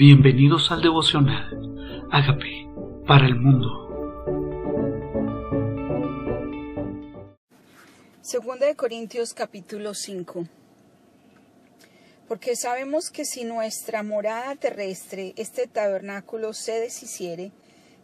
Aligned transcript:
Bienvenidos 0.00 0.70
al 0.70 0.80
devocional. 0.80 2.06
Hágame 2.12 2.70
para 3.04 3.26
el 3.26 3.34
mundo. 3.34 3.66
Segunda 8.20 8.66
de 8.66 8.76
Corintios 8.76 9.34
capítulo 9.34 9.94
5. 9.94 10.46
Porque 12.28 12.54
sabemos 12.54 13.10
que 13.10 13.24
si 13.24 13.42
nuestra 13.42 14.04
morada 14.04 14.54
terrestre, 14.54 15.34
este 15.36 15.66
tabernáculo, 15.66 16.52
se 16.52 16.78
deshiciere, 16.78 17.50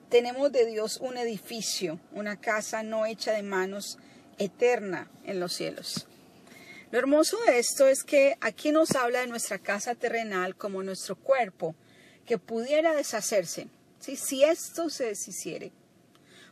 tenemos 0.09 0.51
de 0.51 0.67
Dios 0.67 0.99
un 1.01 1.17
edificio, 1.17 2.01
una 2.11 2.41
casa 2.41 2.83
no 2.83 3.07
hecha 3.07 3.31
de 3.31 3.45
manos, 3.45 3.99
eterna 4.39 5.13
en 5.23 5.39
los 5.39 5.53
cielos. 5.53 6.09
Lo 6.91 6.99
hermoso 6.99 7.39
de 7.47 7.61
esto 7.61 7.87
es 7.87 8.03
que 8.03 8.37
aquí 8.41 8.73
nos 8.73 8.97
habla 8.97 9.21
de 9.21 9.29
nuestra 9.29 9.61
casa 9.61 9.95
terrenal 9.95 10.57
como 10.57 10.83
nuestro 10.83 11.15
cuerpo, 11.15 11.77
que 12.27 12.39
pudiera 12.39 12.95
deshacerse, 12.95 13.69
si 13.99 14.45
esto 14.45 14.91
se 14.91 15.07
deshiciere. 15.07 15.73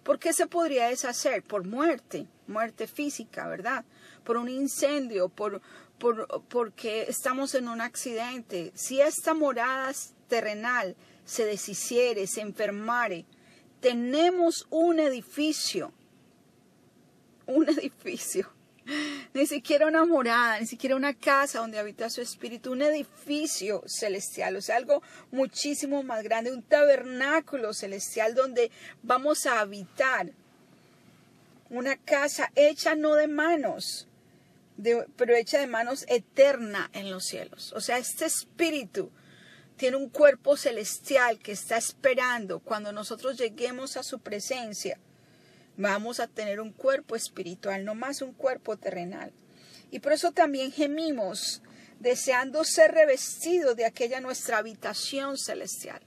¿Por 0.02 0.18
qué 0.18 0.32
se 0.32 0.46
podría 0.46 0.88
deshacer? 0.88 1.42
Por 1.42 1.64
muerte, 1.64 2.26
muerte 2.46 2.86
física, 2.86 3.46
¿verdad? 3.46 3.84
Por 4.24 4.36
un 4.36 4.48
incendio, 4.48 5.28
por, 5.28 5.62
por, 5.98 6.44
porque 6.48 7.02
estamos 7.08 7.54
en 7.54 7.68
un 7.68 7.80
accidente. 7.80 8.72
Si 8.74 9.00
esta 9.00 9.32
morada 9.32 9.92
terrenal 10.28 10.96
se 11.24 11.44
deshiciere, 11.44 12.26
se 12.26 12.40
enfermare, 12.40 13.26
tenemos 13.80 14.66
un 14.70 14.98
edificio, 14.98 15.92
un 17.46 17.68
edificio 17.68 18.50
ni 19.34 19.46
siquiera 19.46 19.86
una 19.86 20.04
morada, 20.04 20.60
ni 20.60 20.66
siquiera 20.66 20.96
una 20.96 21.14
casa 21.14 21.60
donde 21.60 21.78
habita 21.78 22.10
su 22.10 22.20
espíritu, 22.20 22.72
un 22.72 22.82
edificio 22.82 23.82
celestial, 23.86 24.56
o 24.56 24.60
sea, 24.60 24.76
algo 24.76 25.02
muchísimo 25.30 26.02
más 26.02 26.22
grande, 26.22 26.52
un 26.52 26.62
tabernáculo 26.62 27.72
celestial 27.72 28.34
donde 28.34 28.70
vamos 29.02 29.46
a 29.46 29.60
habitar. 29.60 30.32
Una 31.70 31.96
casa 31.96 32.52
hecha 32.54 32.94
no 32.94 33.14
de 33.14 33.28
manos, 33.28 34.06
pero 35.16 35.34
hecha 35.34 35.58
de 35.58 35.66
manos 35.66 36.04
eterna 36.08 36.90
en 36.92 37.10
los 37.10 37.24
cielos. 37.24 37.72
O 37.72 37.80
sea, 37.80 37.96
este 37.96 38.26
espíritu 38.26 39.10
tiene 39.76 39.96
un 39.96 40.10
cuerpo 40.10 40.58
celestial 40.58 41.38
que 41.38 41.52
está 41.52 41.78
esperando 41.78 42.60
cuando 42.60 42.92
nosotros 42.92 43.38
lleguemos 43.38 43.96
a 43.96 44.02
su 44.02 44.18
presencia 44.18 44.98
Vamos 45.76 46.20
a 46.20 46.28
tener 46.28 46.60
un 46.60 46.72
cuerpo 46.72 47.16
espiritual, 47.16 47.84
no 47.84 47.94
más 47.94 48.22
un 48.22 48.32
cuerpo 48.32 48.76
terrenal. 48.76 49.32
Y 49.90 50.00
por 50.00 50.12
eso 50.12 50.32
también 50.32 50.72
gemimos, 50.72 51.62
deseando 52.00 52.64
ser 52.64 52.92
revestidos 52.92 53.76
de 53.76 53.84
aquella 53.84 54.20
nuestra 54.20 54.58
habitación 54.58 55.36
celestial. 55.38 56.02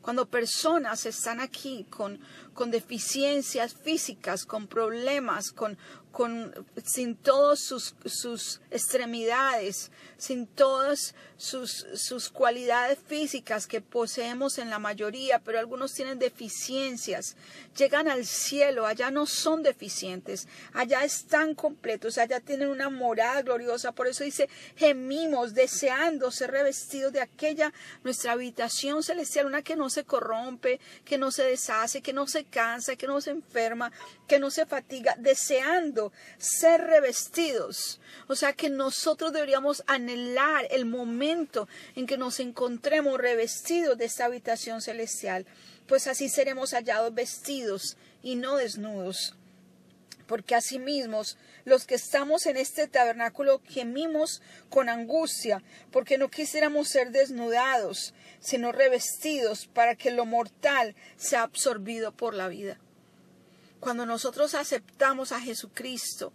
Cuando 0.00 0.28
personas 0.28 1.06
están 1.06 1.40
aquí 1.40 1.86
con, 1.88 2.20
con 2.52 2.70
deficiencias 2.70 3.74
físicas, 3.74 4.44
con 4.44 4.66
problemas, 4.66 5.50
con, 5.50 5.78
sin 6.84 7.16
todas 7.16 7.60
sus, 7.60 7.94
sus, 8.04 8.60
extremidades, 8.70 9.90
sin 10.16 10.46
todas 10.46 11.14
sus, 11.36 11.86
sus 11.94 12.30
cualidades 12.30 12.98
físicas 13.06 13.66
que 13.66 13.80
poseemos 13.80 14.58
en 14.58 14.70
la 14.70 14.78
mayoría, 14.78 15.40
pero 15.40 15.58
algunos 15.58 15.92
tienen 15.92 16.18
deficiencias. 16.18 17.36
Llegan 17.76 18.08
al 18.08 18.24
cielo, 18.26 18.86
allá 18.86 19.10
no 19.10 19.26
son 19.26 19.62
deficientes, 19.62 20.46
allá 20.72 21.04
están 21.04 21.54
completos, 21.54 22.18
allá 22.18 22.40
tienen 22.40 22.68
una 22.68 22.90
morada 22.90 23.42
gloriosa. 23.42 23.92
Por 23.92 24.06
eso 24.06 24.24
dice, 24.24 24.48
gemimos, 24.76 25.54
deseando 25.54 26.30
ser 26.30 26.52
revestidos 26.52 27.12
de 27.12 27.20
aquella 27.20 27.72
nuestra 28.04 28.32
habitación 28.32 29.02
celestial, 29.02 29.46
una 29.46 29.62
que 29.62 29.76
no 29.76 29.90
se 29.90 30.04
corrompe, 30.04 30.80
que 31.04 31.18
no 31.18 31.30
se 31.30 31.42
deshace, 31.44 32.02
que 32.02 32.12
no 32.12 32.26
se 32.26 32.44
cansa, 32.44 32.96
que 32.96 33.06
no 33.06 33.20
se 33.20 33.30
enferma, 33.30 33.92
que 34.28 34.38
no 34.38 34.50
se 34.50 34.66
fatiga, 34.66 35.16
deseando 35.18 36.03
ser 36.38 36.80
revestidos. 36.82 38.00
O 38.26 38.36
sea 38.36 38.52
que 38.52 38.70
nosotros 38.70 39.32
deberíamos 39.32 39.82
anhelar 39.86 40.66
el 40.70 40.84
momento 40.84 41.68
en 41.94 42.06
que 42.06 42.16
nos 42.16 42.40
encontremos 42.40 43.18
revestidos 43.18 43.98
de 43.98 44.06
esta 44.06 44.24
habitación 44.24 44.80
celestial, 44.80 45.46
pues 45.86 46.06
así 46.06 46.28
seremos 46.28 46.72
hallados 46.72 47.14
vestidos 47.14 47.96
y 48.22 48.36
no 48.36 48.56
desnudos. 48.56 49.36
Porque 50.26 50.54
asimismo 50.54 51.22
los 51.64 51.86
que 51.86 51.94
estamos 51.94 52.46
en 52.46 52.56
este 52.56 52.86
tabernáculo 52.86 53.60
gemimos 53.68 54.42
con 54.70 54.88
angustia, 54.88 55.62
porque 55.90 56.18
no 56.18 56.30
quisiéramos 56.30 56.88
ser 56.88 57.10
desnudados, 57.10 58.14
sino 58.40 58.72
revestidos 58.72 59.66
para 59.66 59.96
que 59.96 60.10
lo 60.10 60.24
mortal 60.24 60.94
sea 61.16 61.42
absorbido 61.42 62.12
por 62.12 62.34
la 62.34 62.48
vida. 62.48 62.78
Cuando 63.84 64.06
nosotros 64.06 64.54
aceptamos 64.54 65.30
a 65.30 65.40
Jesucristo 65.42 66.32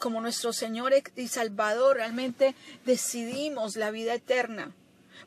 como 0.00 0.22
nuestro 0.22 0.54
Señor 0.54 0.94
y 1.16 1.28
Salvador, 1.28 1.98
realmente 1.98 2.54
decidimos 2.86 3.76
la 3.76 3.90
vida 3.90 4.14
eterna. 4.14 4.74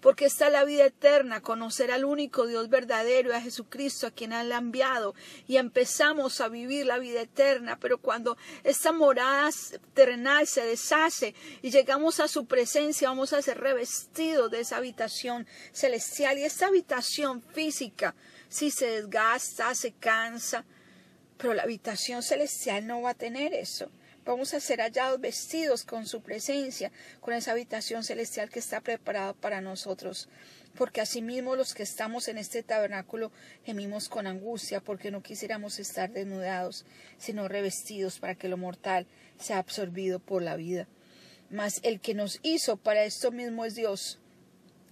Porque 0.01 0.25
está 0.25 0.49
la 0.49 0.65
vida 0.65 0.85
eterna, 0.85 1.41
conocer 1.41 1.91
al 1.91 2.03
único 2.03 2.47
Dios 2.47 2.69
verdadero 2.69 3.31
a 3.33 3.41
Jesucristo 3.41 4.07
a 4.07 4.11
quien 4.11 4.33
Él 4.33 4.51
ha 4.53 4.57
enviado. 4.57 5.13
Y 5.47 5.57
empezamos 5.57 6.41
a 6.41 6.47
vivir 6.47 6.87
la 6.87 6.97
vida 6.97 7.21
eterna. 7.21 7.77
Pero 7.79 7.99
cuando 7.99 8.37
esta 8.63 8.91
morada 8.91 9.51
terrenal 9.93 10.47
se 10.47 10.65
deshace 10.65 11.35
y 11.61 11.69
llegamos 11.69 12.19
a 12.19 12.27
su 12.27 12.47
presencia, 12.47 13.09
vamos 13.09 13.33
a 13.33 13.41
ser 13.43 13.59
revestidos 13.59 14.49
de 14.49 14.61
esa 14.61 14.77
habitación 14.77 15.45
celestial. 15.71 16.39
Y 16.39 16.43
esta 16.43 16.65
habitación 16.65 17.43
física, 17.43 18.15
si 18.49 18.71
se 18.71 18.87
desgasta, 18.87 19.75
se 19.75 19.91
cansa, 19.91 20.65
pero 21.37 21.53
la 21.53 21.63
habitación 21.63 22.23
celestial 22.23 22.87
no 22.87 23.01
va 23.01 23.11
a 23.11 23.15
tener 23.15 23.53
eso. 23.53 23.89
Vamos 24.25 24.53
a 24.53 24.59
ser 24.59 24.79
hallados 24.79 25.21
vestidos 25.21 25.83
con 25.83 26.07
su 26.07 26.21
presencia, 26.21 26.91
con 27.21 27.33
esa 27.33 27.51
habitación 27.51 28.03
celestial 28.03 28.49
que 28.49 28.59
está 28.59 28.81
preparada 28.81 29.33
para 29.33 29.61
nosotros. 29.61 30.29
Porque 30.75 30.99
asimismo 30.99 31.55
los 31.55 31.73
que 31.73 31.83
estamos 31.83 32.27
en 32.27 32.37
este 32.37 32.63
tabernáculo 32.63 33.31
gemimos 33.63 34.09
con 34.09 34.27
angustia, 34.27 34.81
porque 34.81 35.11
no 35.11 35.21
quisiéramos 35.21 35.79
estar 35.79 36.11
desnudados, 36.11 36.85
sino 37.17 37.47
revestidos 37.47 38.19
para 38.19 38.35
que 38.35 38.49
lo 38.49 38.57
mortal 38.57 39.05
sea 39.39 39.59
absorbido 39.59 40.19
por 40.19 40.41
la 40.41 40.55
vida. 40.55 40.87
Mas 41.51 41.79
el 41.83 42.01
que 42.01 42.15
nos 42.15 42.39
hizo 42.41 42.77
para 42.77 43.03
esto 43.03 43.31
mismo 43.31 43.63
es 43.63 43.75
Dios, 43.75 44.19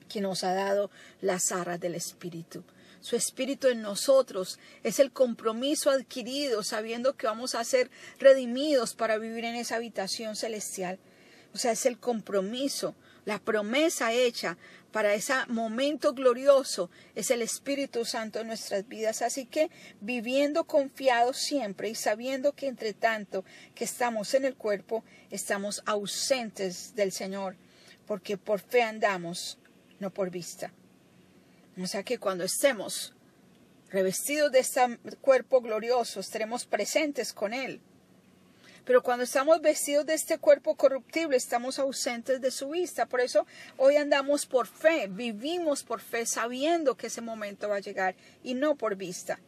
que 0.08 0.22
nos 0.22 0.44
ha 0.44 0.54
dado 0.54 0.92
las 1.22 1.52
arras 1.52 1.80
del 1.80 1.96
Espíritu 1.96 2.64
su 3.04 3.18
espíritu 3.18 3.68
en 3.68 3.82
nosotros, 3.82 4.60
es 4.82 4.98
el 4.98 5.12
compromiso 5.12 5.90
adquirido 5.90 6.64
sabiendo 6.64 7.18
que 7.18 7.28
vamos 7.28 7.54
a 7.54 7.64
ser 7.66 7.92
redimidos 8.18 8.96
para 8.96 9.18
vivir 9.18 9.44
en 9.44 9.56
esa 9.56 9.76
habitación 9.76 10.38
celestial. 10.38 11.00
O 11.54 11.58
sea, 11.58 11.74
es 11.74 11.86
el 11.86 12.00
compromiso, 12.00 12.96
la 13.26 13.40
promesa 13.40 14.14
hecha 14.14 14.58
para 14.94 15.14
ese 15.16 15.34
momento 15.50 16.14
glorioso 16.14 16.90
es 17.14 17.30
el 17.30 17.42
Espíritu 17.42 18.06
Santo 18.06 18.40
en 18.40 18.48
nuestras 18.48 18.88
vidas. 18.88 19.22
Así 19.22 19.48
que 19.48 19.70
viviendo 20.00 20.64
confiados 20.64 21.38
siempre 21.38 21.90
y 21.90 21.96
sabiendo 21.96 22.54
que 22.54 22.68
entre 22.68 22.94
tanto 22.94 23.44
que 23.76 23.84
estamos 23.84 24.34
en 24.34 24.46
el 24.46 24.56
cuerpo, 24.56 25.04
estamos 25.30 25.84
ausentes 25.86 26.96
del 26.96 27.12
Señor, 27.12 27.58
porque 28.08 28.38
por 28.38 28.62
fe 28.62 28.82
andamos, 28.82 29.58
no 30.00 30.10
por 30.10 30.30
vista. 30.30 30.72
O 31.82 31.88
sea 31.88 32.04
que 32.04 32.20
cuando 32.20 32.44
estemos 32.44 33.14
revestidos 33.90 34.52
de 34.52 34.60
este 34.60 35.00
cuerpo 35.22 35.62
glorioso, 35.62 36.20
estaremos 36.20 36.66
presentes 36.66 37.34
con 37.34 37.54
Él. 37.54 37.82
Pero 38.86 39.02
cuando 39.02 39.24
estamos 39.24 39.62
vestidos 39.62 40.06
de 40.06 40.14
este 40.14 40.38
cuerpo 40.38 40.76
corruptible, 40.76 41.38
estamos 41.38 41.80
ausentes 41.80 42.42
de 42.42 42.52
su 42.52 42.70
vista. 42.70 43.06
Por 43.06 43.22
eso 43.22 43.48
hoy 43.78 43.96
andamos 43.96 44.46
por 44.46 44.68
fe, 44.68 45.08
vivimos 45.08 45.84
por 45.84 46.02
fe, 46.02 46.26
sabiendo 46.26 46.96
que 46.96 47.08
ese 47.08 47.22
momento 47.22 47.70
va 47.70 47.78
a 47.78 47.82
llegar 47.82 48.16
y 48.44 48.56
no 48.56 48.76
por 48.76 48.96
vista. 48.96 49.40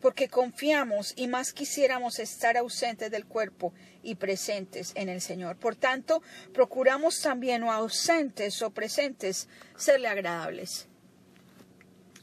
Porque 0.00 0.28
confiamos 0.28 1.12
y 1.16 1.26
más 1.26 1.52
quisiéramos 1.52 2.20
estar 2.20 2.56
ausentes 2.56 3.10
del 3.10 3.26
cuerpo 3.26 3.74
y 4.02 4.14
presentes 4.14 4.92
en 4.94 5.10
el 5.10 5.20
Señor. 5.20 5.56
Por 5.56 5.74
tanto, 5.76 6.22
procuramos 6.54 7.20
también 7.20 7.64
o 7.64 7.72
ausentes 7.72 8.62
o 8.62 8.70
presentes 8.70 9.48
serle 9.76 10.08
agradables 10.08 10.89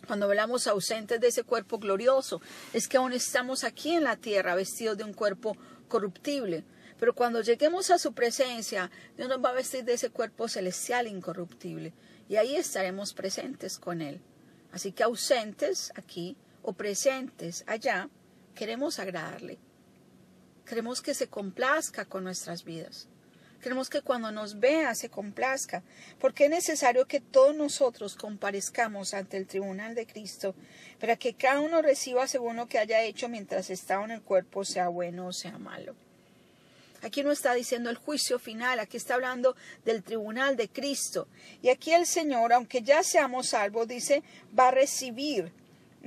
cuando 0.08 0.26
hablamos 0.26 0.66
ausentes 0.68 1.20
de 1.20 1.28
ese 1.28 1.44
cuerpo 1.44 1.78
glorioso, 1.78 2.42
es 2.74 2.88
que 2.88 2.98
aún 2.98 3.12
estamos 3.12 3.66
aquí 3.66 3.92
en 3.92 4.06
la 4.06 4.16
tierra 4.16 4.56
vestidos 4.56 4.98
de 4.98 5.04
un 5.04 5.14
cuerpo 5.14 5.58
corruptible. 5.90 6.64
Pero 7.00 7.14
cuando 7.14 7.42
lleguemos 7.42 7.92
a 7.92 8.00
su 8.00 8.14
presencia, 8.14 8.90
Dios 9.18 9.30
nos 9.30 9.44
va 9.44 9.50
a 9.50 9.54
vestir 9.54 9.84
de 9.84 9.94
ese 9.94 10.10
cuerpo 10.10 10.48
celestial 10.48 11.08
incorruptible. 11.08 11.94
Y 12.30 12.38
ahí 12.38 12.56
estaremos 12.56 13.14
presentes 13.14 13.78
con 13.78 14.02
Él. 14.02 14.22
Así 14.72 14.94
que 14.94 15.04
ausentes 15.04 15.92
aquí 15.96 16.38
o 16.64 16.74
presentes 16.74 17.64
allá, 17.68 18.10
queremos 18.56 19.00
agradarle. 19.00 19.60
Queremos 20.66 21.02
que 21.02 21.14
se 21.14 21.28
complazca 21.28 22.06
con 22.06 22.24
nuestras 22.24 22.64
vidas. 22.64 23.08
Queremos 23.62 23.90
que 23.90 24.02
cuando 24.02 24.32
nos 24.32 24.60
vea 24.60 24.94
se 24.94 25.10
complazca, 25.10 25.82
porque 26.20 26.46
es 26.46 26.50
necesario 26.50 27.08
que 27.08 27.20
todos 27.20 27.56
nosotros 27.56 28.16
comparezcamos 28.16 29.14
ante 29.14 29.38
el 29.38 29.48
tribunal 29.48 29.96
de 29.96 30.06
Cristo, 30.06 30.54
para 31.00 31.16
que 31.16 31.34
cada 31.34 31.60
uno 31.60 31.82
reciba 31.82 32.28
según 32.28 32.56
lo 32.56 32.68
que 32.68 32.78
haya 32.78 33.02
hecho 33.02 33.30
mientras 33.30 33.70
estaba 33.70 34.06
en 34.06 34.12
el 34.12 34.22
cuerpo, 34.22 34.64
sea 34.64 34.90
bueno 34.90 35.28
o 35.28 35.34
sea 35.34 35.58
malo. 35.58 35.96
Aquí 37.02 37.24
no 37.24 37.32
está 37.32 37.54
diciendo 37.54 37.90
el 37.90 37.98
juicio 37.98 38.40
final, 38.40 38.80
aquí 38.80 38.98
está 38.98 39.16
hablando 39.16 39.56
del 39.86 40.04
tribunal 40.04 40.56
de 40.56 40.68
Cristo. 40.68 41.28
Y 41.62 41.70
aquí 41.70 41.94
el 41.94 42.06
Señor, 42.06 42.54
aunque 42.54 42.82
ya 42.82 43.04
seamos 43.04 43.50
salvos, 43.50 43.88
dice, 43.88 44.24
va 44.58 44.70
a 44.70 44.72
recibir, 44.72 45.52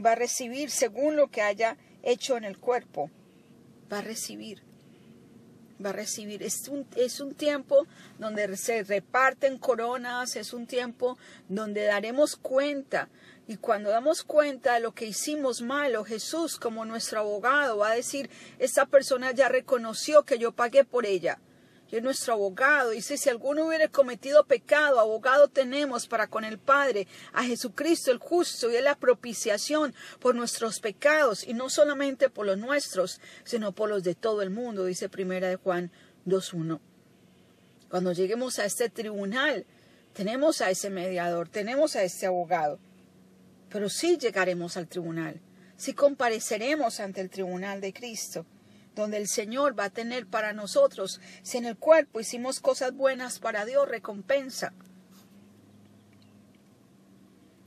va 0.05 0.13
a 0.13 0.17
recibir 0.17 0.71
según 0.71 1.17
lo 1.17 1.29
que 1.29 1.43
haya 1.43 1.77
hecho 2.03 2.37
en 2.37 2.45
el 2.45 2.59
cuerpo, 2.59 3.11
va 3.93 3.99
a 3.99 4.03
recibir 4.03 4.70
va 5.85 5.91
a 5.91 5.95
recibir. 5.95 6.43
Es 6.43 6.69
un, 6.69 6.87
es 6.97 7.21
un 7.21 7.35
tiempo 7.35 7.87
donde 8.19 8.57
se 8.57 8.83
reparten 8.83 9.59
coronas, 9.59 10.37
es 10.37 10.53
un 10.53 10.67
tiempo 10.67 11.19
donde 11.49 11.85
daremos 11.85 12.37
cuenta. 12.37 13.09
Y 13.47 13.57
cuando 13.57 13.91
damos 13.91 14.23
cuenta 14.23 14.75
de 14.75 14.81
lo 14.81 14.93
que 14.93 15.07
hicimos 15.07 15.61
malo, 15.63 16.05
Jesús 16.05 16.57
como 16.57 16.85
nuestro 16.85 17.21
abogado 17.21 17.79
va 17.79 17.91
a 17.91 17.97
decir, 17.97 18.31
esta 18.59 18.87
persona 18.87 19.33
ya 19.33 19.49
reconoció 19.49 20.23
que 20.23 20.39
yo 20.39 20.53
pagué 20.53 20.85
por 20.85 21.07
ella 21.07 21.39
y 21.91 21.97
es 21.97 22.03
nuestro 22.03 22.35
abogado. 22.35 22.91
Dice, 22.91 23.17
si 23.17 23.29
alguno 23.29 23.67
hubiera 23.67 23.89
cometido 23.89 24.45
pecado, 24.45 25.01
abogado 25.01 25.49
tenemos 25.49 26.07
para 26.07 26.29
con 26.29 26.45
el 26.45 26.59
Padre, 26.59 27.07
a 27.33 27.43
Jesucristo 27.45 28.11
el 28.11 28.19
justo, 28.19 28.71
y 28.71 28.77
es 28.77 28.83
la 28.83 28.97
propiciación 28.97 29.95
por 30.19 30.35
nuestros 30.35 30.81
pecados, 30.81 31.47
y 31.47 31.55
no 31.55 31.69
solamente 31.69 32.31
por 32.31 32.47
los 32.47 32.59
nuestros, 32.59 33.21
sino 33.45 33.73
por 33.73 33.89
los 33.89 34.03
de 34.03 34.15
todo 34.15 34.43
el 34.43 34.51
mundo, 34.51 34.85
dice 34.85 35.09
primera 35.09 35.49
de 35.49 35.57
Juan 35.57 35.91
2.1. 36.27 36.81
Cuando 37.89 38.13
lleguemos 38.13 38.59
a 38.59 38.65
este 38.65 38.89
tribunal, 38.89 39.67
tenemos 40.13 40.61
a 40.61 40.71
ese 40.71 40.91
mediador, 40.91 41.49
tenemos 41.49 41.97
a 41.97 42.05
este 42.05 42.27
abogado, 42.27 42.79
pero 43.69 43.89
sí 43.89 44.17
llegaremos 44.17 44.77
al 44.77 44.87
tribunal, 44.87 45.41
sí 45.77 45.93
compareceremos 45.93 47.01
ante 47.01 47.21
el 47.21 47.31
tribunal 47.31 47.81
de 47.81 47.93
Cristo 47.93 48.47
donde 48.95 49.17
el 49.17 49.29
Señor 49.29 49.79
va 49.79 49.85
a 49.85 49.91
tener 49.91 50.27
para 50.27 50.53
nosotros, 50.53 51.21
si 51.43 51.59
en 51.59 51.65
el 51.65 51.77
cuerpo 51.77 52.21
hicimos 52.21 52.61
cosas 52.61 52.93
buenas 52.93 53.39
para 53.39 53.65
Dios, 53.65 53.89
recompensa. 53.89 54.73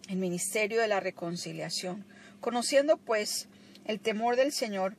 El 0.07 0.17
ministerio 0.17 0.81
de 0.81 0.87
la 0.87 0.99
reconciliación. 0.99 2.05
Conociendo 2.41 2.97
pues 2.97 3.47
el 3.85 3.99
temor 3.99 4.35
del 4.35 4.51
Señor, 4.51 4.95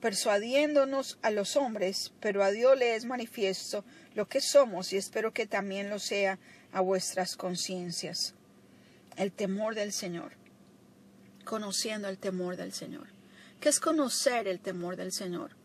persuadiéndonos 0.00 1.18
a 1.22 1.30
los 1.30 1.56
hombres, 1.56 2.12
pero 2.20 2.42
a 2.42 2.50
Dios 2.50 2.78
le 2.78 2.96
es 2.96 3.04
manifiesto 3.04 3.84
lo 4.14 4.28
que 4.28 4.40
somos 4.40 4.92
y 4.92 4.96
espero 4.96 5.32
que 5.32 5.46
también 5.46 5.88
lo 5.88 5.98
sea 5.98 6.38
a 6.72 6.80
vuestras 6.80 7.36
conciencias. 7.36 8.34
El 9.16 9.32
temor 9.32 9.74
del 9.74 9.92
Señor. 9.92 10.32
Conociendo 11.44 12.08
el 12.08 12.18
temor 12.18 12.56
del 12.56 12.72
Señor. 12.72 13.08
¿Qué 13.60 13.68
es 13.68 13.80
conocer 13.80 14.48
el 14.48 14.60
temor 14.60 14.96
del 14.96 15.12
Señor? 15.12 15.61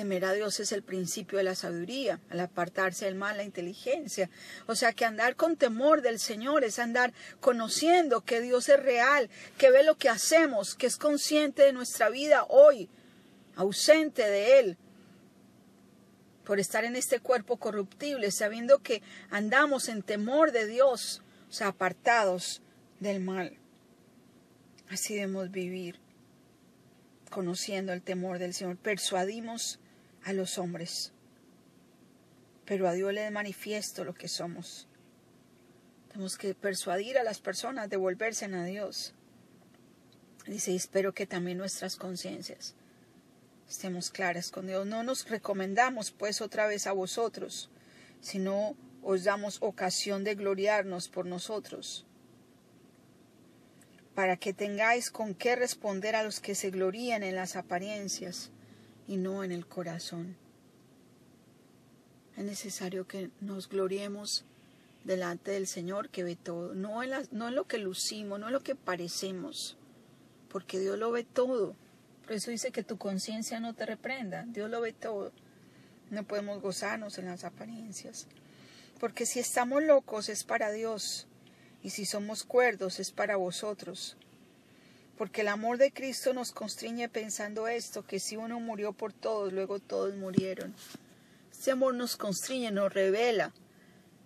Temer 0.00 0.24
a 0.24 0.32
Dios 0.32 0.58
es 0.60 0.72
el 0.72 0.82
principio 0.82 1.36
de 1.36 1.44
la 1.44 1.54
sabiduría, 1.54 2.20
al 2.30 2.40
apartarse 2.40 3.04
del 3.04 3.16
mal, 3.16 3.36
la 3.36 3.44
inteligencia. 3.44 4.30
O 4.66 4.74
sea 4.74 4.94
que 4.94 5.04
andar 5.04 5.36
con 5.36 5.58
temor 5.58 6.00
del 6.00 6.18
Señor 6.18 6.64
es 6.64 6.78
andar 6.78 7.12
conociendo 7.38 8.22
que 8.22 8.40
Dios 8.40 8.70
es 8.70 8.82
real, 8.82 9.28
que 9.58 9.70
ve 9.70 9.84
lo 9.84 9.98
que 9.98 10.08
hacemos, 10.08 10.74
que 10.74 10.86
es 10.86 10.96
consciente 10.96 11.64
de 11.64 11.74
nuestra 11.74 12.08
vida 12.08 12.46
hoy, 12.48 12.88
ausente 13.56 14.26
de 14.26 14.60
Él, 14.60 14.78
por 16.44 16.60
estar 16.60 16.86
en 16.86 16.96
este 16.96 17.20
cuerpo 17.20 17.58
corruptible, 17.58 18.30
sabiendo 18.30 18.78
que 18.78 19.02
andamos 19.28 19.90
en 19.90 20.02
temor 20.02 20.50
de 20.50 20.66
Dios, 20.66 21.20
o 21.50 21.52
sea, 21.52 21.66
apartados 21.66 22.62
del 23.00 23.20
mal. 23.20 23.58
Así 24.88 25.16
debemos 25.16 25.50
vivir 25.50 26.00
conociendo 27.28 27.92
el 27.92 28.00
temor 28.00 28.38
del 28.38 28.54
Señor, 28.54 28.78
persuadimos 28.78 29.78
a 30.24 30.32
los 30.32 30.58
hombres, 30.58 31.12
pero 32.64 32.88
a 32.88 32.92
Dios 32.92 33.12
le 33.12 33.26
es 33.26 33.32
manifiesto 33.32 34.04
lo 34.04 34.14
que 34.14 34.28
somos. 34.28 34.88
Tenemos 36.08 36.36
que 36.36 36.54
persuadir 36.54 37.18
a 37.18 37.24
las 37.24 37.40
personas 37.40 37.88
de 37.88 37.96
volverse 37.96 38.46
a 38.46 38.64
Dios. 38.64 39.14
Dice, 40.46 40.74
espero 40.74 41.14
que 41.14 41.26
también 41.26 41.58
nuestras 41.58 41.96
conciencias 41.96 42.74
estemos 43.68 44.10
claras 44.10 44.50
con 44.50 44.66
Dios. 44.66 44.86
No 44.86 45.02
nos 45.02 45.28
recomendamos 45.28 46.10
pues 46.10 46.40
otra 46.40 46.66
vez 46.66 46.86
a 46.86 46.92
vosotros, 46.92 47.70
sino 48.20 48.76
os 49.02 49.24
damos 49.24 49.58
ocasión 49.60 50.24
de 50.24 50.34
gloriarnos 50.34 51.08
por 51.08 51.26
nosotros 51.26 52.06
para 54.14 54.36
que 54.36 54.52
tengáis 54.52 55.10
con 55.10 55.34
qué 55.34 55.56
responder 55.56 56.14
a 56.14 56.22
los 56.22 56.40
que 56.40 56.54
se 56.54 56.70
glorían 56.70 57.22
en 57.22 57.36
las 57.36 57.56
apariencias 57.56 58.50
y 59.10 59.16
no 59.16 59.42
en 59.42 59.50
el 59.50 59.66
corazón. 59.66 60.36
Es 62.36 62.44
necesario 62.44 63.08
que 63.08 63.30
nos 63.40 63.68
gloriemos 63.68 64.44
delante 65.02 65.50
del 65.50 65.66
Señor 65.66 66.10
que 66.10 66.22
ve 66.22 66.36
todo, 66.36 66.74
no 66.74 67.02
en, 67.02 67.10
no 67.32 67.48
en 67.48 67.56
lo 67.56 67.66
que 67.66 67.78
lucimos, 67.78 68.38
no 68.38 68.46
en 68.46 68.52
lo 68.52 68.62
que 68.62 68.76
parecemos, 68.76 69.76
porque 70.48 70.78
Dios 70.78 70.96
lo 70.96 71.10
ve 71.10 71.24
todo. 71.24 71.74
Por 72.22 72.34
eso 72.34 72.52
dice 72.52 72.70
que 72.70 72.84
tu 72.84 72.98
conciencia 72.98 73.58
no 73.58 73.74
te 73.74 73.84
reprenda, 73.84 74.44
Dios 74.46 74.70
lo 74.70 74.80
ve 74.80 74.92
todo. 74.92 75.32
No 76.10 76.22
podemos 76.22 76.62
gozarnos 76.62 77.18
en 77.18 77.26
las 77.26 77.42
apariencias, 77.42 78.28
porque 79.00 79.26
si 79.26 79.40
estamos 79.40 79.82
locos 79.82 80.28
es 80.28 80.44
para 80.44 80.70
Dios 80.70 81.26
y 81.82 81.90
si 81.90 82.04
somos 82.04 82.44
cuerdos 82.44 83.00
es 83.00 83.10
para 83.10 83.34
vosotros. 83.34 84.16
Porque 85.20 85.42
el 85.42 85.48
amor 85.48 85.76
de 85.76 85.92
Cristo 85.92 86.32
nos 86.32 86.50
constriñe 86.50 87.10
pensando 87.10 87.68
esto, 87.68 88.06
que 88.06 88.18
si 88.18 88.38
uno 88.38 88.58
murió 88.58 88.94
por 88.94 89.12
todos, 89.12 89.52
luego 89.52 89.78
todos 89.78 90.14
murieron. 90.16 90.74
Este 91.52 91.72
amor 91.72 91.94
nos 91.94 92.16
constriñe, 92.16 92.70
nos 92.70 92.90
revela, 92.90 93.52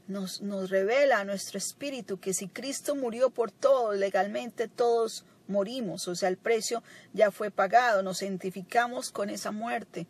nos, 0.06 0.41
nos 0.41 0.70
revela 0.70 1.19
a 1.19 1.25
nuestro 1.25 1.58
espíritu 1.58 2.20
que 2.20 2.32
si 2.32 2.46
Cristo 2.46 2.94
murió 2.94 3.31
por 3.31 3.50
todos, 3.50 3.96
legalmente 3.96 4.69
todos 4.69 5.25
morimos, 5.49 6.06
o 6.06 6.14
sea, 6.14 6.29
el 6.29 6.37
precio 6.37 6.81
ya 7.12 7.32
fue 7.32 7.50
pagado, 7.50 8.05
nos 8.05 8.23
identificamos 8.23 9.11
con 9.11 9.31
esa 9.31 9.50
muerte, 9.50 10.06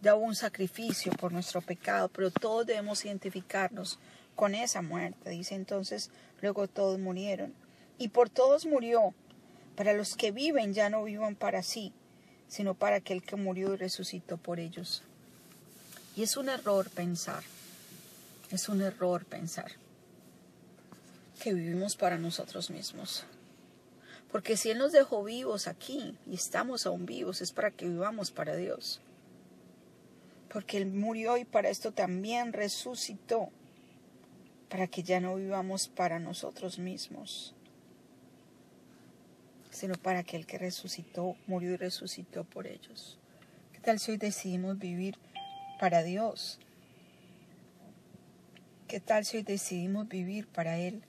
ya 0.00 0.16
hubo 0.16 0.24
un 0.24 0.36
sacrificio 0.36 1.12
por 1.12 1.32
nuestro 1.32 1.60
pecado, 1.60 2.08
pero 2.08 2.30
todos 2.30 2.64
debemos 2.64 3.04
identificarnos 3.04 3.98
con 4.34 4.54
esa 4.54 4.80
muerte. 4.80 5.28
Dice 5.28 5.54
entonces, 5.54 6.10
luego 6.40 6.66
todos 6.66 6.98
murieron. 6.98 7.52
Y 7.98 8.08
por 8.08 8.30
todos 8.30 8.64
murió, 8.64 9.14
para 9.76 9.92
los 9.92 10.16
que 10.16 10.30
viven 10.30 10.74
ya 10.74 10.90
no 10.90 11.04
vivan 11.04 11.36
para 11.36 11.62
sí, 11.62 11.92
sino 12.48 12.74
para 12.74 12.96
aquel 12.96 13.22
que 13.22 13.36
murió 13.36 13.74
y 13.74 13.76
resucitó 13.76 14.36
por 14.36 14.60
ellos. 14.60 15.02
Y 16.16 16.22
es 16.22 16.36
un 16.36 16.48
error 16.48 16.90
pensar, 16.90 17.42
es 18.50 18.68
un 18.68 18.82
error 18.82 19.24
pensar 19.24 19.72
que 21.40 21.52
vivimos 21.52 21.96
para 21.96 22.18
nosotros 22.18 22.70
mismos. 22.70 23.24
Porque 24.30 24.56
si 24.56 24.70
Él 24.70 24.78
nos 24.78 24.92
dejó 24.92 25.22
vivos 25.24 25.68
aquí 25.68 26.16
y 26.26 26.34
estamos 26.34 26.86
aún 26.86 27.06
vivos, 27.06 27.40
es 27.40 27.52
para 27.52 27.70
que 27.70 27.88
vivamos 27.88 28.30
para 28.30 28.56
Dios. 28.56 29.00
Porque 30.52 30.76
Él 30.76 30.86
murió 30.86 31.36
y 31.36 31.44
para 31.44 31.68
esto 31.68 31.92
también 31.92 32.52
resucitó 32.52 33.50
para 34.68 34.88
que 34.88 35.04
ya 35.04 35.20
no 35.20 35.36
vivamos 35.36 35.86
para 35.86 36.18
nosotros 36.18 36.80
mismos, 36.80 37.54
sino 39.74 39.96
para 39.96 40.20
aquel 40.20 40.46
que 40.46 40.56
resucitó, 40.56 41.36
murió 41.48 41.72
y 41.72 41.76
resucitó 41.76 42.44
por 42.44 42.68
ellos. 42.68 43.18
¿Qué 43.72 43.80
tal 43.80 43.98
si 43.98 44.12
hoy 44.12 44.18
decidimos 44.18 44.78
vivir 44.78 45.18
para 45.80 46.04
Dios? 46.04 46.60
¿Qué 48.86 49.00
tal 49.00 49.24
si 49.24 49.38
hoy 49.38 49.42
decidimos 49.42 50.08
vivir 50.08 50.46
para 50.46 50.78
Él? 50.78 51.02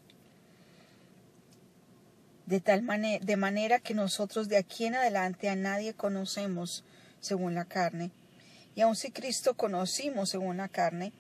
De 2.48 2.60
tal 2.60 2.82
manera, 2.82 3.24
de 3.24 3.38
manera 3.38 3.80
que 3.80 3.94
nosotros 3.94 4.50
de 4.50 4.58
aquí 4.58 4.86
en 4.86 4.96
adelante 4.96 5.48
a 5.48 5.56
nadie 5.56 5.94
conocemos 5.94 6.84
según 7.20 7.54
la 7.54 7.66
carne. 7.66 8.10
Y 8.76 8.82
aun 8.82 8.96
si 8.96 9.12
Cristo 9.12 9.54
conocimos 9.54 10.30
según 10.30 10.58
la 10.58 10.70
carne, 10.70 11.14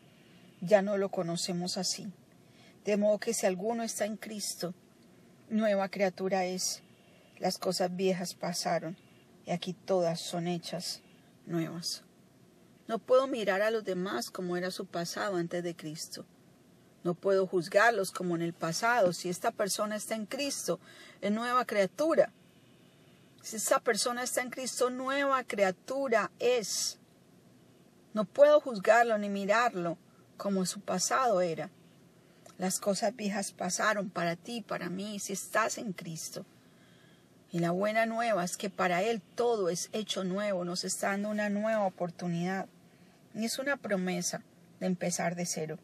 ya 0.62 0.82
no 0.82 0.98
lo 0.98 1.10
conocemos 1.10 1.78
así. 1.78 2.08
De 2.86 2.98
modo 2.98 3.20
que 3.20 3.34
si 3.36 3.46
alguno 3.46 3.84
está 3.84 4.06
en 4.06 4.18
Cristo, 4.18 4.74
nueva 5.50 5.90
criatura 5.90 6.46
es. 6.46 6.82
Las 7.40 7.58
cosas 7.58 7.96
viejas 7.96 8.34
pasaron 8.34 8.98
y 9.46 9.52
aquí 9.52 9.74
todas 9.74 10.20
son 10.20 10.48
hechas 10.48 11.02
nuevas. 11.46 12.04
No 12.88 13.00
puedo 13.00 13.28
mirar 13.28 13.62
a 13.62 13.72
los 13.72 13.84
demás 13.84 14.32
como 14.32 14.58
era 14.58 14.72
su 14.72 14.86
pasado 14.86 15.38
antes 15.38 15.64
de 15.64 15.76
Cristo. 15.76 16.26
No 17.04 17.14
puedo 17.14 17.46
juzgarlos 17.46 18.12
como 18.12 18.36
en 18.36 18.42
el 18.42 18.54
pasado. 18.54 19.14
Si 19.14 19.30
esta 19.30 19.52
persona 19.52 19.96
está 19.96 20.16
en 20.16 20.26
Cristo, 20.26 20.80
es 21.22 21.32
nueva 21.32 21.66
criatura. 21.66 22.32
Si 23.42 23.58
esta 23.58 23.80
persona 23.80 24.24
está 24.24 24.42
en 24.42 24.50
Cristo, 24.50 24.90
nueva 24.90 25.44
criatura 25.44 26.32
es. 26.40 26.98
No 28.14 28.26
puedo 28.26 28.60
juzgarlo 28.60 29.18
ni 29.18 29.30
mirarlo 29.30 29.98
como 30.38 30.66
su 30.66 30.82
pasado 30.82 31.42
era. 31.42 31.70
Las 32.58 32.80
cosas 32.80 33.16
viejas 33.16 33.52
pasaron 33.52 34.10
para 34.10 34.36
ti, 34.36 34.62
para 34.62 34.90
mí, 34.90 35.20
si 35.20 35.34
estás 35.34 35.78
en 35.78 35.92
Cristo. 35.92 36.46
Y 37.56 37.60
la 37.60 37.72
buena 37.72 38.06
nueva 38.06 38.44
es 38.44 38.58
que 38.58 38.70
para 38.70 39.02
Él 39.02 39.22
todo 39.22 39.70
es 39.70 39.88
hecho 39.94 40.26
nuevo, 40.26 40.66
nos 40.66 40.84
está 40.84 41.12
dando 41.12 41.30
una 41.30 41.48
nueva 41.48 41.86
oportunidad. 41.86 42.68
Y 43.34 43.46
es 43.46 43.60
una 43.60 43.78
promesa 43.78 44.44
de 44.82 44.88
empezar 44.88 45.38
de 45.38 45.46
cero. 45.46 45.80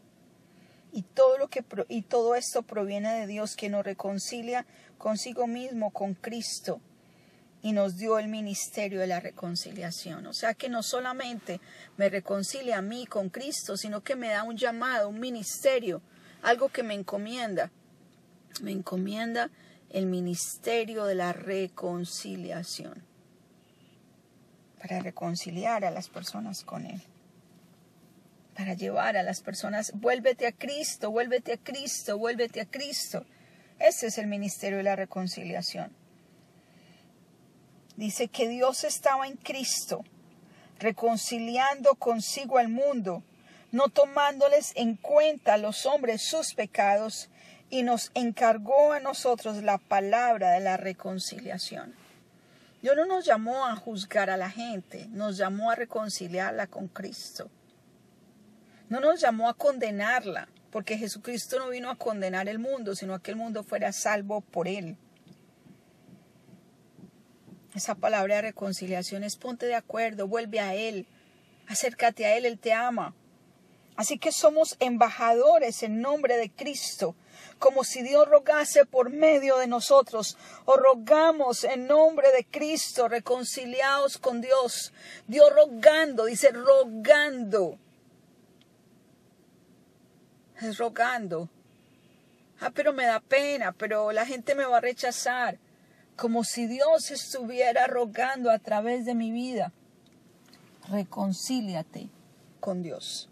Y 0.92 1.04
todo, 1.04 1.38
lo 1.38 1.48
que, 1.48 1.64
y 1.88 2.02
todo 2.02 2.36
esto 2.36 2.64
proviene 2.64 3.22
de 3.22 3.26
Dios 3.26 3.56
que 3.56 3.70
nos 3.70 3.86
reconcilia 3.86 4.66
consigo 4.98 5.48
mismo, 5.48 5.92
con 5.92 6.14
Cristo, 6.14 6.82
y 7.62 7.72
nos 7.72 7.96
dio 7.96 8.20
el 8.20 8.28
ministerio 8.28 9.00
de 9.00 9.08
la 9.08 9.22
reconciliación. 9.22 10.26
O 10.26 10.34
sea 10.34 10.54
que 10.54 10.68
no 10.68 10.84
solamente 10.84 11.62
me 11.96 12.10
reconcilia 12.10 12.80
a 12.80 12.82
mí 12.82 13.06
con 13.06 13.30
Cristo, 13.30 13.78
sino 13.78 14.02
que 14.02 14.18
me 14.18 14.28
da 14.28 14.44
un 14.44 14.58
llamado, 14.58 15.08
un 15.08 15.22
ministerio, 15.22 16.02
algo 16.42 16.68
que 16.68 16.84
me 16.84 16.96
encomienda. 16.96 17.72
Me 18.62 18.72
encomienda 18.72 19.50
el 19.94 20.06
ministerio 20.06 21.06
de 21.06 21.16
la 21.16 21.34
reconciliación 21.34 23.04
para 24.82 25.00
reconciliar 25.00 25.86
a 25.86 25.92
las 25.92 26.10
personas 26.10 26.64
con 26.64 26.86
Él, 26.86 27.02
para 28.56 28.74
llevar 28.74 29.16
a 29.16 29.24
las 29.24 29.42
personas, 29.42 29.92
vuélvete 29.94 30.48
a 30.48 30.52
Cristo, 30.52 31.12
vuélvete 31.12 31.54
a 31.54 31.58
Cristo, 31.58 32.18
vuélvete 32.18 32.62
a 32.62 32.66
Cristo. 32.66 33.26
Ese 33.80 34.08
es 34.08 34.18
el 34.18 34.28
ministerio 34.28 34.78
de 34.78 34.84
la 34.84 34.96
reconciliación. 34.96 35.92
Dice 37.96 38.28
que 38.30 38.48
Dios 38.48 38.84
estaba 38.84 39.28
en 39.28 39.36
Cristo, 39.38 40.04
reconciliando 40.80 41.96
consigo 41.96 42.58
al 42.58 42.70
mundo, 42.70 43.24
no 43.72 43.90
tomándoles 43.90 44.72
en 44.76 44.96
cuenta 44.96 45.54
a 45.54 45.58
los 45.58 45.86
hombres 45.86 46.24
sus 46.28 46.54
pecados, 46.56 47.30
y 47.72 47.84
nos 47.84 48.12
encargó 48.14 48.92
a 48.92 49.00
nosotros 49.00 49.64
la 49.64 49.80
palabra 49.80 50.52
de 50.52 50.60
la 50.60 50.78
reconciliación. 50.78 51.96
Dios 52.82 52.96
no 52.96 53.06
nos 53.06 53.26
llamó 53.26 53.66
a 53.66 53.76
juzgar 53.76 54.30
a 54.30 54.38
la 54.38 54.50
gente, 54.50 55.08
nos 55.12 55.38
llamó 55.38 55.72
a 55.72 55.76
reconciliarla 55.76 56.68
con 56.68 56.90
Cristo. 56.90 57.50
No 58.90 59.00
nos 59.00 59.22
llamó 59.22 59.48
a 59.48 59.54
condenarla, 59.54 60.50
porque 60.70 60.98
Jesucristo 60.98 61.60
no 61.60 61.70
vino 61.70 61.90
a 61.90 61.96
condenar 61.96 62.50
el 62.50 62.60
mundo, 62.60 62.94
sino 62.94 63.14
a 63.14 63.22
que 63.22 63.32
el 63.32 63.38
mundo 63.38 63.64
fuera 63.64 63.94
salvo 63.94 64.42
por 64.42 64.68
él. 64.68 64.98
Esa 67.74 67.96
palabra 67.96 68.36
de 68.36 68.42
reconciliación 68.42 69.24
es 69.24 69.38
ponte 69.38 69.66
de 69.66 69.76
acuerdo, 69.76 70.28
vuelve 70.28 70.60
a 70.60 70.76
Él, 70.76 71.08
acércate 71.68 72.26
a 72.26 72.36
Él, 72.36 72.46
Él 72.46 72.60
te 72.60 72.74
ama. 72.74 73.14
Así 74.02 74.18
que 74.18 74.32
somos 74.32 74.78
embajadores 74.80 75.84
en 75.84 76.02
nombre 76.02 76.36
de 76.36 76.50
Cristo, 76.50 77.16
como 77.60 77.84
si 77.84 78.02
Dios 78.02 78.28
rogase 78.28 78.84
por 78.84 79.12
medio 79.12 79.58
de 79.58 79.68
nosotros, 79.68 80.40
o 80.66 80.76
rogamos 80.76 81.64
en 81.66 81.86
nombre 81.86 82.32
de 82.32 82.44
Cristo, 82.44 83.08
reconciliados 83.08 84.18
con 84.18 84.42
Dios. 84.42 84.92
Dios 85.28 85.54
rogando, 85.54 86.26
dice 86.26 86.50
rogando. 86.50 87.78
Es 90.60 90.80
rogando. 90.80 91.48
Ah, 92.60 92.72
pero 92.74 92.94
me 92.94 93.06
da 93.06 93.20
pena, 93.20 93.72
pero 93.72 94.12
la 94.12 94.26
gente 94.26 94.56
me 94.56 94.66
va 94.66 94.78
a 94.78 94.82
rechazar. 94.82 95.60
Como 96.16 96.44
si 96.44 96.66
Dios 96.66 97.12
estuviera 97.12 97.86
rogando 97.86 98.50
a 98.50 98.58
través 98.58 99.06
de 99.06 99.14
mi 99.14 99.32
vida. 99.32 99.72
Reconcíliate 100.90 102.10
con 102.60 102.82
Dios 102.82 103.31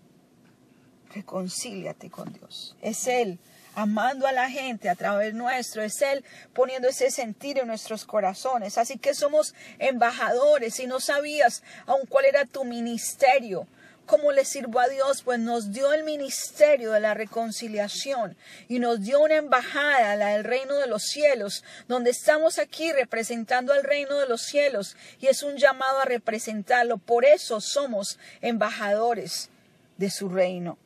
reconcíliate 1.14 2.10
con 2.10 2.32
Dios. 2.34 2.76
Es 2.82 3.08
Él 3.08 3.40
amando 3.76 4.28
a 4.28 4.32
la 4.32 4.50
gente 4.50 4.90
a 4.90 4.96
través 4.96 5.34
nuestro, 5.34 5.82
es 5.82 6.02
Él 6.02 6.24
poniendo 6.54 6.88
ese 6.88 7.12
sentir 7.12 7.60
en 7.60 7.68
nuestros 7.68 8.06
corazones. 8.06 8.78
Así 8.78 8.98
que 8.98 9.14
somos 9.14 9.54
embajadores. 9.78 10.80
y 10.80 10.88
no 10.88 11.00
sabías 11.00 11.64
aún 11.86 12.06
cuál 12.08 12.26
era 12.26 12.46
tu 12.46 12.66
ministerio, 12.66 13.68
cómo 14.06 14.32
le 14.32 14.44
sirvo 14.44 14.80
a 14.80 14.90
Dios, 14.90 15.22
pues 15.22 15.40
nos 15.40 15.72
dio 15.72 15.94
el 15.94 16.04
ministerio 16.04 16.92
de 16.92 17.00
la 17.00 17.14
reconciliación 17.14 18.36
y 18.68 18.80
nos 18.80 19.02
dio 19.02 19.20
una 19.22 19.36
embajada, 19.36 20.16
la 20.16 20.30
del 20.30 20.44
reino 20.44 20.76
de 20.78 20.88
los 20.88 21.04
cielos, 21.04 21.64
donde 21.88 22.10
estamos 22.10 22.60
aquí 22.60 22.92
representando 22.92 23.72
al 23.72 23.84
reino 23.84 24.18
de 24.20 24.28
los 24.28 24.42
cielos 24.42 24.98
y 25.22 25.28
es 25.28 25.44
un 25.44 25.58
llamado 25.58 26.00
a 26.00 26.06
representarlo. 26.06 26.98
Por 26.98 27.24
eso 27.24 27.62
somos 27.62 28.18
embajadores 28.42 29.50
de 29.98 30.10
su 30.10 30.28
reino. 30.28 30.78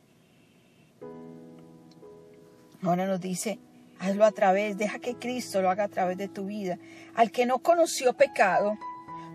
Ahora 2.84 3.06
nos 3.06 3.20
dice, 3.20 3.58
hazlo 3.98 4.24
a 4.24 4.32
través, 4.32 4.76
deja 4.76 4.98
que 4.98 5.16
Cristo 5.16 5.62
lo 5.62 5.70
haga 5.70 5.84
a 5.84 5.88
través 5.88 6.18
de 6.18 6.28
tu 6.28 6.46
vida. 6.46 6.78
Al 7.14 7.30
que 7.30 7.46
no 7.46 7.60
conoció 7.60 8.12
pecado, 8.12 8.76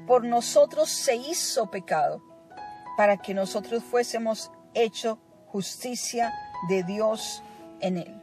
por 0.05 0.23
nosotros 0.23 0.89
se 0.89 1.15
hizo 1.15 1.71
pecado, 1.71 2.21
para 2.95 3.17
que 3.17 3.33
nosotros 3.33 3.83
fuésemos 3.83 4.51
hecho 4.73 5.19
justicia 5.47 6.31
de 6.67 6.83
Dios 6.83 7.43
en 7.79 7.97
él. 7.97 8.21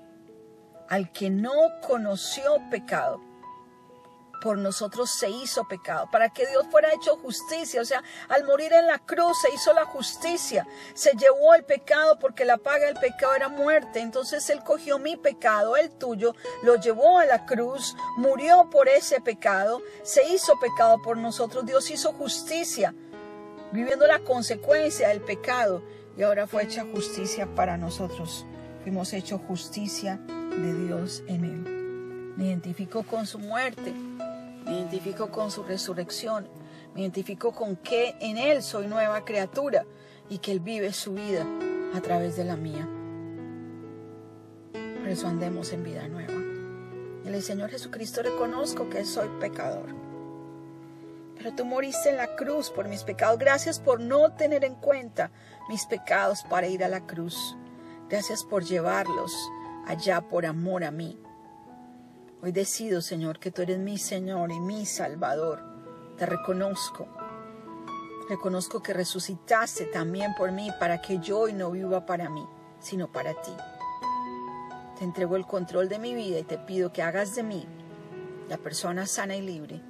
Al 0.89 1.11
que 1.11 1.31
no 1.31 1.53
conoció 1.87 2.61
pecado, 2.71 3.21
por 4.41 4.59
nosotros 4.59 5.11
se 5.11 5.31
hizo 5.31 5.65
pecado, 5.65 6.09
para 6.11 6.31
que 6.31 6.47
Dios 6.47 6.67
fuera 6.71 6.93
hecho 6.93 7.17
justicia. 7.17 7.81
O 7.81 7.85
sea, 7.85 8.03
al 8.29 8.45
morir 8.45 8.73
en 8.73 8.87
la 8.87 8.99
cruz 8.99 9.41
se 9.41 9.53
hizo 9.55 9.73
la 9.73 9.85
justicia, 9.85 10.67
se 10.95 11.13
llevó 11.13 11.55
el 11.55 11.65
pecado 11.65 12.19
porque 12.19 12.45
la 12.45 12.59
paga 12.59 12.87
del 12.87 12.97
pecado 12.97 13.35
era 13.35 13.49
muerte. 13.49 14.01
Entonces 14.01 14.49
Él 14.51 14.63
cogió 14.65 14.99
mi 14.99 15.17
pecado, 15.17 15.77
el 15.77 15.91
tuyo, 15.91 16.35
lo 16.63 16.77
llevó 16.77 17.19
a 17.19 17.27
la 17.27 17.47
cruz, 17.47 17.97
murió 18.17 18.69
por 18.71 18.89
ese 18.89 19.21
pecado, 19.21 19.83
se 20.03 20.27
hizo 20.29 20.59
pecado 20.61 21.01
por 21.03 21.17
nosotros. 21.17 21.67
Dios 21.67 21.91
hizo 21.91 22.13
justicia, 22.13 22.95
viviendo 23.73 24.07
la 24.07 24.21
consecuencia 24.21 25.09
del 25.09 25.21
pecado 25.21 25.83
y 26.17 26.23
ahora 26.23 26.47
fue 26.47 26.65
hecha 26.65 26.85
justicia 26.93 27.47
para 27.55 27.77
nosotros. 27.77 28.47
Fuimos 28.83 29.13
hecho 29.13 29.39
justicia 29.39 30.19
de 30.29 30.87
Dios 30.87 31.23
en 31.27 31.45
Él. 31.45 32.35
Me 32.37 32.47
identifico 32.47 33.03
con 33.03 33.27
su 33.27 33.39
muerte 33.39 33.93
me 34.67 34.73
identifico 34.73 35.31
con 35.31 35.51
su 35.51 35.63
resurrección, 35.63 36.49
me 36.95 37.03
identifico 37.03 37.53
con 37.53 37.77
que 37.77 38.17
en 38.21 38.37
Él 38.37 38.63
soy 38.63 38.89
nueva 38.89 39.25
criatura 39.25 39.87
y 40.29 40.39
que 40.39 40.51
Él 40.51 40.61
vive 40.61 40.93
su 40.93 41.15
vida 41.15 41.47
a 41.95 42.01
través 42.01 42.37
de 42.37 42.45
la 42.45 42.57
mía. 42.57 42.87
Por 44.73 45.09
eso 45.09 45.29
andemos 45.29 45.73
en 45.73 45.85
vida 45.85 46.09
nueva. 46.09 46.35
En 46.35 47.33
el 47.33 47.43
Señor 47.43 47.71
Jesucristo 47.71 48.23
reconozco 48.23 48.91
que 48.91 49.05
soy 49.05 49.29
pecador. 49.41 49.95
Pero 51.37 51.55
tú 51.55 51.65
moriste 51.65 52.11
en 52.11 52.17
la 52.17 52.35
cruz 52.35 52.71
por 52.71 52.89
mis 52.89 53.05
pecados. 53.05 53.39
Gracias 53.39 53.79
por 53.79 54.01
no 54.01 54.33
tener 54.33 54.65
en 54.65 54.75
cuenta 54.75 55.31
mis 55.69 55.87
pecados 55.87 56.43
para 56.51 56.67
ir 56.67 56.83
a 56.83 56.89
la 56.89 57.07
cruz. 57.07 57.57
Gracias 58.09 58.43
por 58.43 58.65
llevarlos 58.65 59.33
allá 59.87 60.23
por 60.23 60.45
amor 60.45 60.83
a 60.83 60.91
mí. 60.91 61.21
Hoy 62.47 62.53
decido, 62.53 63.03
Señor, 63.03 63.41
que 63.41 63.51
tú 63.51 63.63
eres 63.63 63.81
mi 63.81 63.99
Señor 63.99 64.53
y 64.53 64.61
mi 64.61 64.87
Salvador. 64.87 65.65
Te 66.17 66.27
reconozco. 66.27 67.09
Reconozco 68.29 68.81
que 68.81 68.93
resucitaste 68.93 69.87
también 69.87 70.33
por 70.39 70.53
mí 70.53 70.71
para 70.79 71.03
que 71.03 71.19
yo 71.19 71.41
hoy 71.41 71.55
no 71.55 71.73
viva 71.73 72.07
para 72.07 72.31
mí, 72.31 72.47
sino 72.79 73.11
para 73.11 73.35
ti. 73.35 73.51
Te 74.97 75.05
entrego 75.05 75.35
el 75.35 75.45
control 75.45 75.89
de 75.89 75.99
mi 75.99 76.15
vida 76.15 76.39
y 76.39 76.45
te 76.45 76.57
pido 76.57 76.93
que 76.93 77.03
hagas 77.03 77.35
de 77.35 77.43
mí 77.43 77.67
la 78.49 78.59
persona 78.59 79.07
sana 79.07 79.35
y 79.35 79.43
libre 79.43 79.83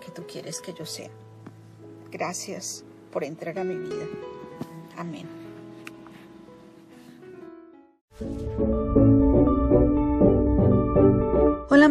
que 0.00 0.12
tú 0.12 0.24
quieres 0.24 0.60
que 0.60 0.72
yo 0.72 0.86
sea. 0.86 1.10
Gracias 2.12 2.84
por 3.10 3.24
entregar 3.24 3.66
mi 3.66 3.74
vida. 3.74 4.06
Amén. 4.96 5.26